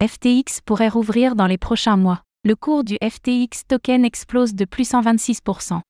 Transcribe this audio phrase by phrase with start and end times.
[0.00, 2.22] FTX pourrait rouvrir dans les prochains mois.
[2.44, 5.80] Le cours du FTX token explose de plus 126%.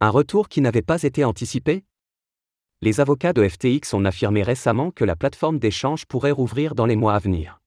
[0.00, 1.86] Un retour qui n'avait pas été anticipé?
[2.82, 6.96] Les avocats de FTX ont affirmé récemment que la plateforme d'échange pourrait rouvrir dans les
[6.96, 7.62] mois à venir.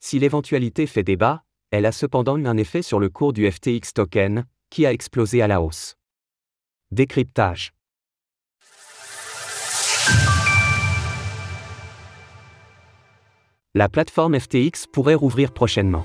[0.00, 3.94] Si l'éventualité fait débat, elle a cependant eu un effet sur le cours du FTX
[3.94, 5.96] token, qui a explosé à la hausse.
[6.90, 7.72] Décryptage.
[13.78, 16.02] La plateforme FTX pourrait rouvrir prochainement.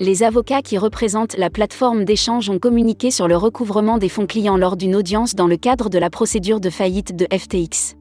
[0.00, 4.56] Les avocats qui représentent la plateforme d'échange ont communiqué sur le recouvrement des fonds clients
[4.56, 7.96] lors d'une audience dans le cadre de la procédure de faillite de FTX.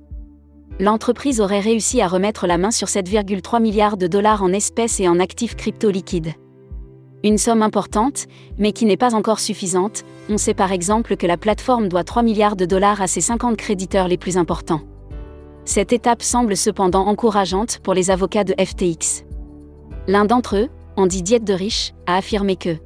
[0.80, 5.10] L'entreprise aurait réussi à remettre la main sur 7,3 milliards de dollars en espèces et
[5.10, 6.32] en actifs crypto liquides.
[7.26, 10.06] Une somme importante, mais qui n'est pas encore suffisante.
[10.30, 13.58] On sait par exemple que la plateforme doit 3 milliards de dollars à ses 50
[13.58, 14.84] créditeurs les plus importants.
[15.66, 19.24] Cette étape semble cependant encourageante pour les avocats de FTX.
[20.08, 22.78] L'un d'entre eux, Andy Riche, a affirmé que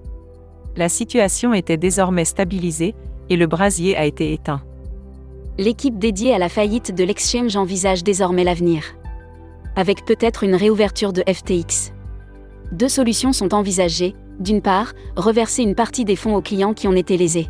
[0.77, 2.96] la situation était désormais stabilisée
[3.29, 4.62] et le brasier a été éteint.
[5.57, 8.84] L'équipe dédiée à la faillite de l'exchange envisage désormais l'avenir.
[9.77, 11.93] Avec peut-être une réouverture de FTX.
[12.73, 16.93] Deux solutions sont envisagées, d'une part, reverser une partie des fonds aux clients qui ont
[16.93, 17.48] été lésés.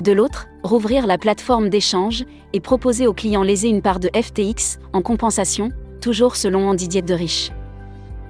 [0.00, 4.78] De l'autre, rouvrir la plateforme d'échange et proposer aux clients lésés une part de FTX
[4.94, 7.52] en compensation, toujours selon Andy Riche.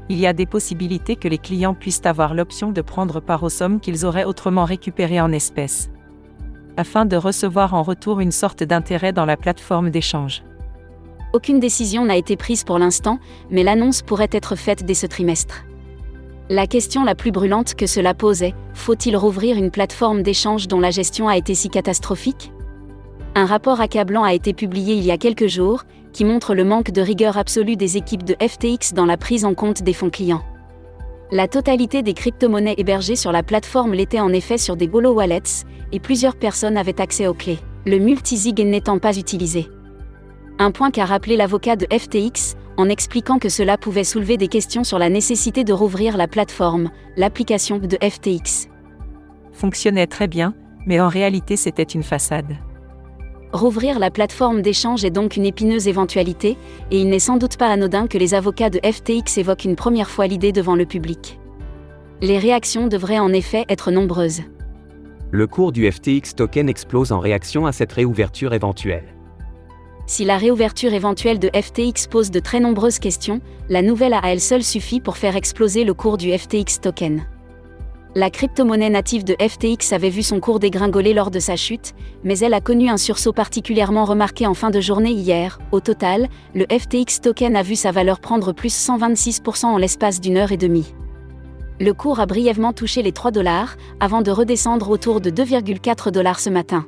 [0.09, 3.49] Il y a des possibilités que les clients puissent avoir l'option de prendre part aux
[3.49, 5.91] sommes qu'ils auraient autrement récupérées en espèces.
[6.77, 10.43] Afin de recevoir en retour une sorte d'intérêt dans la plateforme d'échange.
[11.33, 15.65] Aucune décision n'a été prise pour l'instant, mais l'annonce pourrait être faite dès ce trimestre.
[16.53, 20.91] La question la plus brûlante que cela posait, faut-il rouvrir une plateforme d'échange dont la
[20.91, 22.51] gestion a été si catastrophique?
[23.37, 26.91] Un rapport accablant a été publié il y a quelques jours, qui montre le manque
[26.91, 30.43] de rigueur absolue des équipes de FTX dans la prise en compte des fonds clients.
[31.31, 35.65] La totalité des crypto-monnaies hébergées sur la plateforme l'était en effet sur des bolo wallets,
[35.93, 39.69] et plusieurs personnes avaient accès aux clés, le multisig n'étant pas utilisé.
[40.63, 44.85] Un point qu'a rappelé l'avocat de FTX, en expliquant que cela pouvait soulever des questions
[44.85, 48.69] sur la nécessité de rouvrir la plateforme, l'application de FTX.
[49.53, 50.53] Fonctionnait très bien,
[50.85, 52.59] mais en réalité c'était une façade.
[53.55, 56.59] Rouvrir la plateforme d'échange est donc une épineuse éventualité,
[56.91, 60.11] et il n'est sans doute pas anodin que les avocats de FTX évoquent une première
[60.11, 61.41] fois l'idée devant le public.
[62.21, 64.43] Les réactions devraient en effet être nombreuses.
[65.31, 69.20] Le cours du FTX token explose en réaction à cette réouverture éventuelle.
[70.11, 74.41] Si la réouverture éventuelle de FTX pose de très nombreuses questions, la nouvelle à elle
[74.41, 77.25] seule suffit pour faire exploser le cours du FTX token.
[78.17, 81.95] La crypto-monnaie native de FTX avait vu son cours dégringoler lors de sa chute,
[82.25, 85.61] mais elle a connu un sursaut particulièrement remarqué en fin de journée hier.
[85.71, 90.39] Au total, le FTX token a vu sa valeur prendre plus 126% en l'espace d'une
[90.39, 90.93] heure et demie.
[91.79, 96.41] Le cours a brièvement touché les 3 dollars, avant de redescendre autour de 2,4 dollars
[96.41, 96.85] ce matin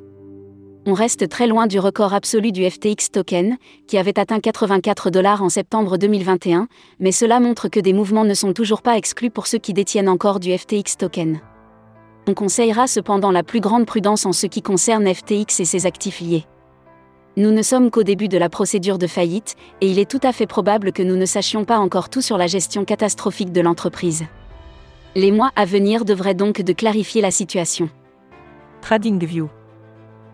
[0.85, 3.57] on reste très loin du record absolu du FTX token,
[3.87, 6.67] qui avait atteint 84 dollars en septembre 2021,
[6.99, 10.09] mais cela montre que des mouvements ne sont toujours pas exclus pour ceux qui détiennent
[10.09, 11.39] encore du FTX token.
[12.27, 16.19] On conseillera cependant la plus grande prudence en ce qui concerne FTX et ses actifs
[16.19, 16.45] liés.
[17.37, 20.33] Nous ne sommes qu'au début de la procédure de faillite, et il est tout à
[20.33, 24.25] fait probable que nous ne sachions pas encore tout sur la gestion catastrophique de l'entreprise.
[25.15, 27.89] Les mois à venir devraient donc de clarifier la situation.
[28.81, 29.49] TradingView